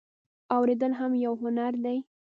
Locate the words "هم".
0.99-1.11